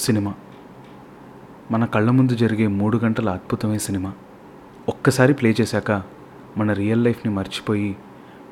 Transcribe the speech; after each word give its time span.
Cinema. 0.00 0.34
మన 1.70 1.84
కళ్ళ 1.84 2.10
ముందు 2.10 2.34
జరిగే 2.34 2.66
మూడు 2.66 2.98
గంటల 2.98 3.30
అద్భుతమైన 3.30 3.78
సినిమా. 3.78 4.12
ఒక్కసారి 4.88 5.34
ప్లే 5.34 5.54
చేశాక 5.60 6.02
మన 6.56 6.72
రియల్ 6.72 7.04
లైఫ్ని 7.04 7.32
మర్చిపోయి 7.32 7.96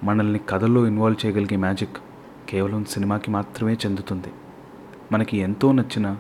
మనల్ని 0.05 0.41
కథల్లో 0.49 0.87
ఇన్వాల్వ్ 0.87 1.27
చేయగలిగే 1.27 1.57
మ్యాజిక్ 1.57 1.97
కేవలం 2.49 2.85
సినిమాకి 2.85 3.31
మాత్రమే 3.31 3.73
చెందుతుంది. 3.75 4.29
మనకి 5.13 5.37
ఎంతో 5.37 5.73
నచ్చిన 5.73 6.17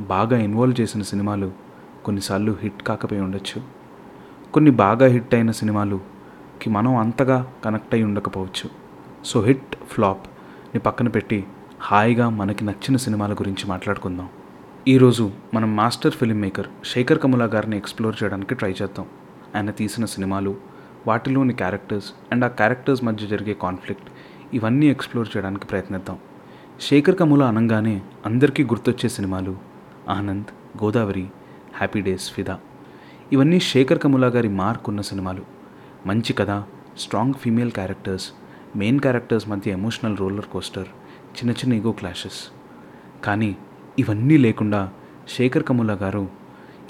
బాగా 0.00 0.38
ఇన్వాల్వ్ 0.38 0.80
చేసిన 0.80 1.02
సినిమాలు 1.02 1.52
కొన్నిసార్లు 2.04 2.56
హిట్ 2.60 2.82
కాకపోయి 2.82 3.20
ఉండొచ్చు. 3.20 3.62
కొన్ని 4.52 4.70
బాగా 4.70 5.06
హిట్ 5.06 5.34
అయిన 5.34 5.50
సినిమాలుకి 5.50 6.70
మనం 6.70 6.96
అంతగా 6.96 7.52
కనెక్ట్ 7.64 7.94
అయి 7.94 8.04
ఉండకపోవచ్చు. 8.04 8.70
సో 9.24 9.40
హిట్ 9.40 9.76
ఫ్లాప్ని 9.90 10.80
పక్కన 10.80 11.08
పెట్టి 11.08 11.44
హాయిగా 11.80 12.28
మనకి 12.28 12.64
నచ్చిన 12.64 12.96
సినిమాల 12.96 13.32
గురించి 13.32 13.66
మాట్లాడుకుందాం. 13.66 14.28
ఈరోజు 14.90 15.24
మనం 15.54 15.76
master 15.76 16.14
film 16.18 16.40
maker 16.40 16.66
Shekhar 16.84 17.18
Kammula 17.18 17.44
గారిని 17.44 17.76
ఎక్స్ప్లోర్ 17.76 18.16
చేయడానికి 18.22 18.54
ట్రై 18.54 18.70
చేద్దాం. 18.82 19.06
ఆయన 19.56 19.70
తీసిన 19.70 20.04
సినిమాలు 20.04 20.56
వాటిలోని 21.06 21.54
క్యారెక్టర్స్ 21.54 22.08
అండ్ 22.32 22.44
ఆ 22.44 22.48
క్యారెక్టర్స్ 22.60 23.04
మధ్య 23.04 23.26
జరిగే 23.26 23.54
కాన్ఫ్లిక్ట్ 23.64 24.08
ఇవన్నీ 24.54 24.86
ఎక్స్ప్లోర్ 24.86 25.28
చేయడానికి 25.36 25.66
ప్రయత్నిద్దాం. 25.66 26.18
శేఖర్ 26.80 27.16
కముల 27.16 27.42
అనగానే 27.42 28.02
అందరికీ 28.26 28.64
గుర్తొచ్చే 28.64 29.08
సినిమాలు 29.08 29.56
ఆనంద్ 30.08 30.50
గోదావరి 30.84 31.26
హ్యాపీ 31.76 32.00
డేస్ 32.00 32.30
ఫిదా. 32.30 32.58
ఇవన్నీ 33.32 33.60
శేఖర్ 33.60 33.98
కమలా 33.98 34.26
గారి 34.26 34.48
మార్క్ 34.48 34.88
ఉన్న 34.88 35.00
సినిమాలు. 35.00 35.46
మంచి 36.06 36.32
కథ 36.32 36.50
strong 36.98 37.40
female 37.44 37.70
characters 37.70 38.28
main 38.76 39.00
characters 39.00 39.48
మధ్య 39.48 39.78
ఎమోషనల్ 39.80 40.20
రోలర్ 40.24 40.52
కోస్టర్ 40.52 40.90
చిన్న 41.38 41.50
చిన్న 41.50 41.80
ఈగో 41.80 41.92
క్లాషెస్. 41.92 42.42
కానీ 43.24 43.56
ఇవన్నీ 43.98 44.36
లేకుండా 44.36 44.92
శేఖర్ 45.28 45.64
కముల 45.64 45.92
గారు 46.02 46.24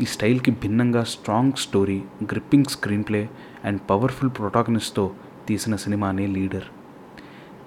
ఈ 0.00 0.04
స్టైల్కి 0.04 0.50
భిన్నంగా 0.50 1.04
strong 1.04 1.52
story 1.58 2.02
gripping 2.22 2.64
screenplay 3.04 3.30
and 3.64 3.80
powerful 3.90 4.30
ప్రొటాగనిస్ట్తో 4.38 5.04
తీసిన 5.48 5.76
సినిమానే 5.76 6.26
లీడర్. 6.26 6.66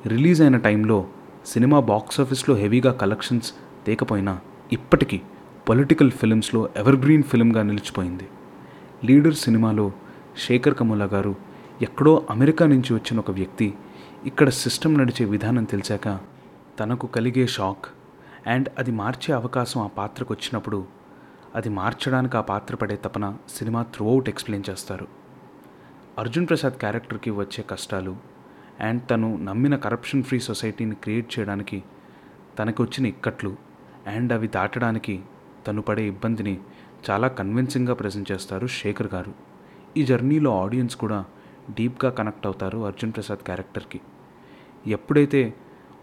రిలీజ్ 0.07 0.41
అయిన 0.41 0.57
టైంలో 0.57 1.07
సినిమా 1.45 1.79
బాక్స్ 1.79 2.19
ఆఫీస్లో 2.19 2.55
హెవీగా 2.55 2.91
కలెక్షన్స్ 2.91 3.53
తేకపోయినా 3.87 4.39
ఇప్పటికీ 4.73 5.21
పొలిటికల్ 5.69 6.11
ఫిలిమ్స్లో 6.11 6.69
ఎవర్గ్రీన్ 6.77 7.23
ఫిల్మ్గా 7.23 7.63
నిలిచిపోయింది. 7.63 8.27
లీడర్ 9.05 9.35
సినిమాలో 9.35 9.91
శేఖర్ 10.47 10.75
కములా 10.75 11.05
గారు 11.05 11.35
ఎక్కడో 11.81 12.27
అమెరికా 12.29 12.65
నుంచి 12.67 12.93
వచ్చిన 12.93 13.19
ఒక 13.19 13.31
వ్యక్తి 13.31 13.73
ఇక్కడ 14.25 14.49
సిస్టమ్ 14.49 14.97
నడిచే 14.97 15.25
విధానం 15.25 15.63
తెలిసాక 15.63 16.07
తనకు 16.79 17.07
కలిగే 17.07 17.47
షాక్ 17.47 17.85
అండ్ 18.47 18.69
అది 18.77 18.91
మార్చే 18.91 19.33
అవకాశం 19.33 19.81
ఆ 19.81 19.87
పాత్రకు 19.87 20.33
వచ్చినప్పుడు 20.33 20.85
అది 21.55 21.69
మార్చడానికి 21.69 22.37
ఆ 22.37 22.41
పాత్ర 22.41 22.75
పడే 22.75 22.95
తపన 22.95 23.37
సినిమా 23.49 23.83
త్రూఅవుట్ 23.83 24.29
ఎక్స్ప్లెయిన్ 24.29 24.71
చేస్తారు. 24.71 25.07
అర్జున్ 26.19 26.47
ప్రసాద్ 26.47 26.73
క్యారెక్టర్కి 26.73 27.31
వచ్చే 27.31 27.63
కష్టాలు 27.69 28.15
అండ్ 28.79 29.01
తను 29.09 29.37
నమ్మిన 29.37 29.75
కరప్షన్ 29.75 30.23
ఫ్రీ 30.23 30.39
సొసైటీని 30.39 30.95
క్రియేట్ 30.95 31.39
చేయడానికి 31.39 31.83
తనకు 32.59 32.83
వచ్చిన 32.83 33.05
ఇక్కట్లు 33.05 33.55
అండ్ 34.07 34.33
అవి 34.33 34.47
దాటడానికి 34.47 35.21
తను 35.67 35.81
పడే 35.81 36.07
ఇబ్బందిని 36.07 36.59
చాలా 37.09 37.27
కన్విన్సింగ్గా 37.27 37.93
ప్రజెంట్ 37.93 38.31
చేస్తారు 38.31 38.67
శేఖర్ 38.67 39.07
గారు. 39.07 39.33
ఈ 39.97 40.05
జర్నీలో 40.05 40.61
ఆడియన్స్ 40.61 40.95
కూడా 40.95 41.25
డీప్గా 41.69 42.11
కనెక్ట్ 42.11 42.45
అవుతారు 42.45 42.85
అర్జున్ 42.85 43.13
ప్రసాద్ 43.13 43.39
క్యారెక్టర్కి 43.39 44.01
ఎప్పుడైతే 44.87 45.53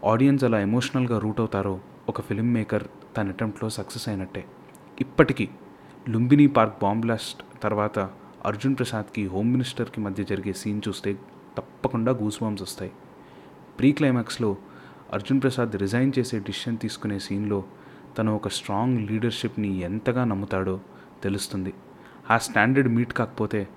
ఆడియన్స్ 0.05 0.43
అలా 0.43 0.59
ఎమోషనల్గా 0.59 1.19
రూట్ 1.19 1.39
అవుతారో 1.39 1.79
ఒక 2.09 2.21
ఫిల్మ్ 2.21 2.53
మేకర్ 2.53 2.83
తన 3.17 3.27
అటెంప్ట్లో 3.27 3.69
సక్సెస్ 3.69 4.09
అయినట్టే. 4.09 4.45
ఇప్పటికీ 5.01 5.49
లుంబిని 6.09 6.47
పార్క్ 6.47 6.81
బాంబ్ 6.81 7.01
బ్లాస్ట్ 7.01 7.41
తర్వాత 7.63 7.99
అర్జున్ 8.45 8.75
ప్రసాద్కి 8.75 9.27
హోమ్ 9.27 9.51
మినిస్టర్కి 9.51 10.01
మధ్య 10.01 10.23
జరిగే 10.23 10.53
సీన్ 10.53 10.81
చూస్తే 10.87 11.13
తప్పకుండా 11.57 12.11
గూస్ 12.11 12.39
బాంబ్స్ 12.41 12.63
వస్తాయి. 12.63 12.91
ప్రీ 13.79 13.91
క్లైమాక్స్లో 13.91 14.57
అర్జున్ 15.13 15.41
ప్రసాద్ 15.41 15.75
రిజైన్ 15.75 16.11
చేసే 16.19 16.39
డిసిషన్ 16.39 16.77
తీసుకునే 16.77 17.19
సీన్లో 17.19 17.63
తను 18.17 18.35
ఒక 18.35 18.47
స్ట్రాంగ్ 18.47 19.09
లీడర్షిప్ని 19.09 19.79
ఎంతగా 19.79 20.23
నమ్ముతాడో 20.23 20.79
తెలుస్తుంది. 21.23 21.73
ఆ 22.31 22.37
స్టాండర్డ్ 22.37 22.89
మీట్ 22.89 23.13
కాకపోతే 23.13 23.67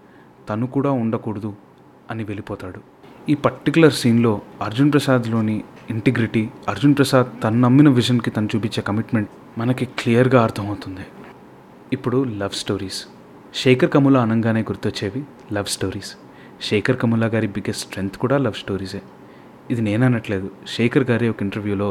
తను 0.49 0.67
కూడా 0.67 0.91
ఉండకూడదు 0.91 1.57
అని 2.11 2.25
వెళ్ళిపోతాడు. 2.25 2.81
ఈ 3.29 3.35
పర్టికులర్ 3.35 3.93
సీన్లో 3.93 4.41
అర్జున్ 4.63 4.93
ప్రసాద్లోని 4.93 5.65
ఇంటిగ్రిటీ 5.93 6.43
అర్జున్ 6.69 6.95
ప్రసాద్ 6.99 7.31
తను 7.45 7.59
నమ్మిన 7.61 7.89
విజన్కి 7.89 8.31
తను 8.37 8.49
చూపించే 8.57 8.81
కమిట్మెంట్ 8.89 9.31
మనకి 9.59 9.85
క్లియర్గా 9.99 10.41
అర్థమవుతుంది. 10.43 11.05
ఇప్పుడు 11.93 12.19
లవ్ 12.41 12.55
స్టోరీస్ 12.61 13.01
శేఖర్ 13.55 13.91
కముల 13.91 14.17
అనగానే 14.25 14.61
గుర్తొచ్చేవి 14.61 15.23
లవ్ 15.53 15.67
స్టోరీస్ 15.67 16.13
శేఖర్ 16.63 16.99
కముల 17.03 17.27
గారి 17.35 17.47
బిగ్గెస్ట్ 17.47 17.85
స్ట్రెంగ్త్ 17.87 18.17
కూడా 18.17 18.37
లవ్ 18.39 18.57
స్టోరీసే 18.63 19.03
ఇది 19.71 19.83
నేననట్లేదు 19.89 20.51
శేఖర్ 20.69 21.05
గారి 21.11 21.29
ఒక 21.29 21.43
ఇంటర్వ్యూలో 21.43 21.91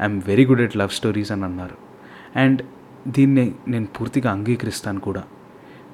I'm 0.00 0.18
very 0.26 0.44
good 0.46 0.62
at 0.66 0.76
love 0.76 0.92
stories 0.98 1.32
అని 1.32 1.44
అన్నారు. 1.44 1.76
అండ్ 2.38 2.60
దీన్ని 3.08 3.46
నేను 3.68 3.86
పూర్తిగా 3.96 4.28
అంగీకరిస్తాను 4.32 5.00
కూడా. 5.00 5.22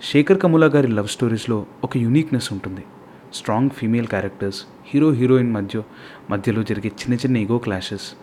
శేఖర్ 0.02 0.38
కముల 0.38 0.66
గారి 0.74 0.88
లవ్ 0.98 1.08
స్టోరీస్లో 1.08 1.58
ఒక 1.84 1.96
యూనిక్నెస్ 1.96 2.48
ఉంటుంది. 2.52 2.84
Strong 3.34 3.70
female 3.70 4.06
characters 4.06 4.64
hero 4.86 5.10
heroine 5.10 5.52
మధ్య 5.52 5.82
మధ్యలో 6.30 6.62
జరిగే 6.62 6.88
చిన్న 6.88 7.14
చిన్న 7.14 7.36
ఈగో 7.36 7.58
క్లాషెస్ 7.58 8.14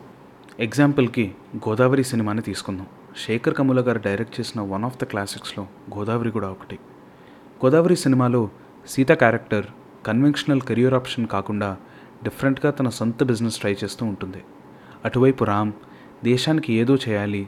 ఎగ్జాంపుల్కి 0.60 1.32
గోదావరి 1.56 2.04
సినిమాని 2.04 2.42
తీసుకుందాం. 2.42 2.88
శేఖర్ 3.18 3.54
కముల 3.54 3.82
గారు 3.82 4.00
డైరెక్ట్ 4.00 4.40
చేసిన 4.40 4.62
వన్ 4.62 4.84
ఆఫ్ 4.84 4.98
ద 5.00 5.04
క్లాసిక్స్లో 5.04 5.68
గోదావరి 5.98 6.32
కూడా 6.32 6.50
ఒకటి. 6.50 6.80
గోదావరి 7.66 7.96
సినిమాలో 7.96 8.50
Sita 8.88 9.12
character 9.12 9.66
conventional 10.06 10.62
career 10.62 10.94
option 10.94 11.28
కాకుండా 11.28 11.78
డిఫరెంట్గా 12.24 12.72
తన 12.72 12.90
సొంత 12.90 13.24
బిజినెస్ 13.24 13.58
ట్రై 13.58 13.76
చేస్తూ 13.84 14.06
ఉంటుంది. 14.06 14.44
అటువైపు 15.06 15.44
రామ్ 15.44 15.72
దేశానికి 16.24 16.74
ఏదో 16.74 16.96
చేయాలి 16.96 17.48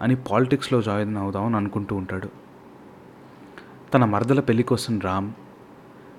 అని 0.00 0.16
పాలిటిక్స్లో 0.16 0.82
జాయిన్ 0.82 1.16
అవుదామని 1.16 1.56
అనుకుంటూ 1.56 1.96
ఉంటాడు. 1.96 2.28
తన 3.94 4.04
మరదల 4.04 4.40
పెళ్ళి 4.40 4.62
కోసం 4.62 5.00
రామ్ 5.00 5.32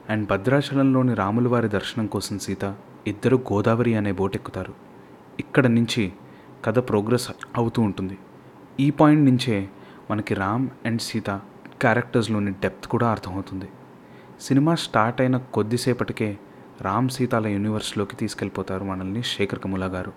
అండ్ 0.09 0.30
భద్రాచలంలోని 0.30 1.14
రాముల 1.14 1.47
వారి 1.47 1.69
దర్శనం 1.69 2.08
కోసం 2.08 2.40
సీత 2.40 2.75
ఇద్దరు 3.08 3.36
గోదావరి 3.36 3.96
అనే 3.96 4.12
బోట్ 4.12 4.36
ఎక్కుతారు. 4.36 4.74
ఇక్కడ 5.40 5.68
నుంచి 5.68 6.14
కథ 6.66 6.80
ప్రోగ్రెస్ 6.80 7.31
అవుతూ 7.58 7.81
ఉంటుంది. 7.81 8.18
ఈ 8.80 8.90
పాయింట్ 8.90 9.25
నుంచే 9.25 9.69
మనకి 10.12 10.34
రామ్ 10.34 10.69
అండ్ 10.86 11.02
సీత 11.02 11.30
క్యారెక్టర్స్లోని 11.81 12.52
డెప్త్ 12.52 12.88
కూడా 12.88 13.09
అర్థమవుతుంది. 13.09 13.66
సినిమా 14.41 14.75
స్టార్ట్ 14.75 15.22
అయిన 15.22 15.38
కొద్దిసేపటికే 15.38 16.38
రామ్ 16.81 17.09
సీతాల 17.09 17.47
యూనివర్స్లోకి 17.47 18.16
తీసుకెళ్ళిపోతారు 18.16 18.84
మనల్ని 18.84 19.24
శేఖర్ 19.24 19.59
కములా 19.59 19.85
గారు. 19.85 20.14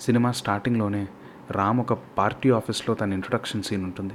సినిమా 0.00 0.32
స్టార్టింగ్లోనే 0.32 1.08
రామ్ 1.50 1.80
ఒక 1.80 1.92
పార్టీ 1.92 2.50
ఆఫీస్లో 2.50 2.94
తన 2.94 3.12
ఇంట్రొడక్షన్ 3.12 3.62
సీన్ 3.62 3.84
ఉంటుంది. 3.84 4.14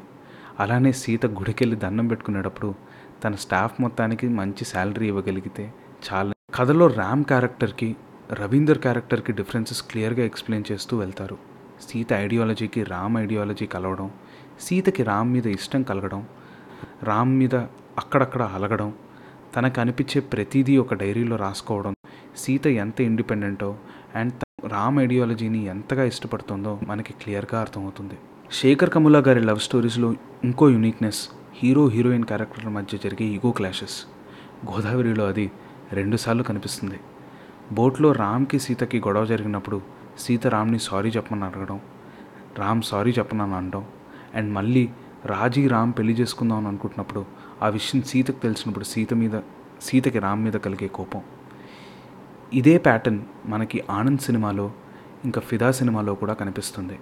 అలానే 0.59 0.91
సీత 0.91 1.25
గుడికెళ్ళి 1.25 1.75
దండం 1.75 2.07
పెట్టుకునేటప్పుడు 2.07 2.75
తన 3.23 3.35
స్టాఫ్ 3.35 3.81
మొత్తానికి 3.81 4.27
మంచి 4.27 4.65
శాలరీ 4.65 5.07
ఇవ్వగలిగితే 5.07 5.73
చాలా. 6.07 6.33
కథలో 6.55 6.87
రామ్ 6.87 7.23
క్యారెక్టర్కి 7.23 7.95
రవీందర్ 8.33 8.77
క్యారెక్టర్కి 8.77 9.31
డిఫరెన్సెస్ 9.31 9.81
క్లియర్గా 9.81 10.25
ఎక్స్ప్లెయిన్ 10.25 10.71
చేస్తూ 10.71 10.97
వెళ్తారు. 10.97 11.37
సీత 11.89 12.13
ఐడియాలజీకి 12.13 12.83
రామ్ 12.83 13.17
ఐడియాలజీ 13.17 13.65
కలవడం 13.65 14.11
సీతకి 14.59 15.03
రామ్ 15.03 15.33
మీద 15.33 15.47
ఇష్టం 15.47 15.83
కలగడం 15.83 16.25
రామ్ 17.03 17.39
మీద 17.39 17.55
అక్కడక్కడ 17.97 18.41
అలగడం 18.41 18.93
తనకు 19.55 19.81
అనిపించే 19.81 20.21
ప్రతిదీ 20.21 20.77
ఒక 20.77 20.93
డైరీలో 20.93 21.35
రాసుకోవడం 21.35 21.93
సీత 22.37 22.67
ఎంత 22.67 23.01
ఇండిపెండెంటో 23.01 23.75
అండ్ 24.15 24.33
రామ్ 24.67 24.99
ఐడియాలజీని 24.99 25.65
ఎంతగా 25.65 26.03
ఇష్టపడుతుందో 26.03 26.79
మనకి 26.83 27.13
క్లియర్గా 27.13 27.61
అర్థమవుతుంది. 27.61 28.17
శేఖర్ 28.51 28.89
కములా 28.89 29.19
గారి 29.19 29.39
లవ్ 29.39 29.59
స్టోరీస్లో 29.59 30.15
ఇంకో 30.43 30.69
యూనిక్నెస్ 30.69 31.29
హీరో 31.59 31.87
హీరోయిన్ 31.87 32.23
క్యారెక్టర్ల 32.23 32.69
మధ్య 32.69 32.97
జరిగే 32.97 33.25
ఈగో 33.25 33.51
క్లాషెస్. 33.51 34.05
గోదావరిలో 34.71 35.27
అది 35.27 35.51
రెండుసార్లు 35.93 36.43
కనిపిస్తుంది. 36.43 36.99
బోట్లో 37.71 38.11
రామ్కి 38.11 38.59
సీతకి 38.59 38.99
గొడవ 38.99 39.25
జరిగినప్పుడు 39.25 39.81
సీత 40.19 40.47
రామ్ని 40.47 40.79
సారీ 40.79 41.09
చెప్పమని 41.09 41.43
అడగడం 41.43 41.79
రామ్ 42.59 42.81
సారీ 42.81 43.11
చెప్పనని 43.11 43.55
అనడం 43.55 43.85
అండ్ 44.35 44.53
మళ్ళీ 44.53 44.89
రాజీ 45.25 45.67
రామ్ 45.67 45.93
పెళ్ళి 45.97 46.13
చేసుకుందాం 46.13 46.57
అని 46.57 46.67
అనుకుంటున్నప్పుడు 46.67 47.25
ఆ 47.61 47.67
విషయం 47.67 48.01
సీతకు 48.01 48.39
తెలిసినప్పుడు 48.43 48.85
సీత 48.85 49.13
మీద 49.13 49.41
సీతకి 49.81 50.19
రామ్ 50.19 50.43
మీద 50.43 50.53
కలిగే 50.53 50.87
కోపం. 50.87 51.21
ఇదే 52.53 52.77
ప్యాటర్న్ 52.77 53.19
మనకి 53.45 53.83
ఆనంద్ 53.89 54.19
సినిమాలో 54.19 54.71
ఇంకా 55.25 55.41
ఫిదా 55.41 55.71
సినిమాలో 55.71 56.15
కూడా 56.15 56.33
కనిపిస్తుంది. 56.33 56.99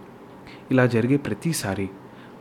ఇలా 0.72 0.86
జరిగే 0.86 1.18
ప్రతిసారి 1.18 1.90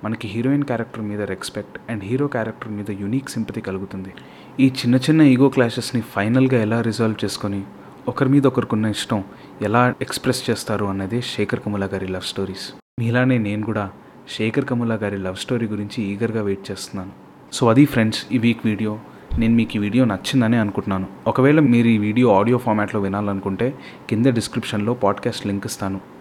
మనకి 0.04 0.28
హీరోయిన్ 0.28 0.64
క్యారెక్టర్ 0.64 1.02
మీద 1.02 1.22
రెస్పెక్ట్ 1.22 1.90
అండ్ 1.90 2.04
హీరో 2.04 2.26
క్యారెక్టర్ 2.26 2.72
మీద 2.72 2.90
యూనిక్ 2.90 3.28
సింపతి 3.28 3.60
కలుగుతుంది. 3.60 4.12
ఈ 4.60 4.66
చిన్న 4.66 4.96
చిన్న 4.96 5.22
ఈగో 5.22 5.48
క్లాషెస్ని 5.48 6.02
ఫైనల్గా 6.02 6.62
ఎలా 6.62 6.80
రిజాల్వ్ 6.80 7.24
చేసుకొని 7.24 7.62
ఒకరి 8.08 8.28
మీద 8.28 8.46
ఒకరికున్న 8.46 8.86
ఇష్టం 8.86 9.24
ఎలా 9.62 9.94
ఎక్స్ప్రెస్ 10.00 10.50
చేస్తారు 10.50 10.84
అన్నదే 10.84 11.20
శేఖర్ 11.20 11.60
కమల 11.60 11.84
గారి 11.84 12.08
లవ్ 12.08 12.22
స్టోరీస్. 12.22 12.72
మీలానే 13.00 13.38
నేను 13.38 13.62
కూడా 13.62 13.90
శేఖర్ 14.36 14.64
కములా 14.64 14.94
గారి 14.94 15.18
లవ్ 15.18 15.36
స్టోరీ 15.36 15.66
గురించి 15.66 16.02
ఈగర్గా 16.02 16.42
వెయిట్ 16.42 16.70
చేస్తున్నాను. 16.70 17.12
సో 17.52 17.70
అది 17.70 17.84
ఫ్రెండ్స్ 17.84 18.26
ఈ 18.32 18.38
వీక్ 18.38 18.66
వీడియో. 18.66 18.98
నేను 19.38 19.54
మీకు 19.54 19.70
ఈ 19.76 19.78
వీడియో 19.78 20.04
నచ్చిందని 20.04 20.56
అనుకుంటున్నాను. 20.56 21.06
ఒకవేళ 21.26 21.60
మీరు 21.60 21.86
ఈ 21.86 21.98
వీడియో 21.98 22.38
ఆడియో 22.38 22.58
ఫార్మాట్లో 22.58 23.00
వినాలనుకుంటే 23.00 23.74
కింద 24.10 24.26
డిస్క్రిప్షన్లో 24.26 24.94
పాడ్కాస్ట్ 24.94 25.46
లింక్ 25.46 25.66
ఇస్తాను. 25.66 26.13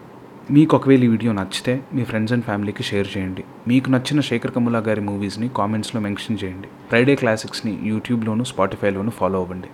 మీకు 0.50 0.76
ఒకవేళ 0.76 1.04
ఈ 1.04 1.06
వీడియో 1.06 1.32
నచ్చితే 1.32 1.84
మీ 1.94 2.04
ఫ్రెండ్స్ 2.04 2.32
అండ్ 2.32 2.44
ఫ్యామిలీకి 2.44 2.82
షేర్ 2.82 3.08
చేయండి. 3.16 3.44
మీకు 3.68 3.90
నచ్చిన 3.90 4.20
శేఖర్ 4.20 4.50
కములా 4.50 4.78
గారి 4.78 5.00
మూవీస్ని 5.00 5.48
కామెంట్స్లో 5.48 6.00
మెన్షన్ 6.00 6.38
చేయండి. 6.44 6.68
ఫ్రైడే 6.88 7.14
క్లాసిక్స్ని 7.14 7.80
యూట్యూబ్లోను 7.82 8.44
స్పాటిఫైలోను 8.44 9.10
ఫాలో 9.10 9.38
అవ్వండి. 9.38 9.66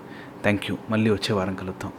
Thank 0.42 0.62
you. 0.70 0.76
మళ్ళీ 0.90 1.10
వచ్చే 1.10 1.34
వారం 1.34 1.54
కలుద్దాం. 1.54 1.92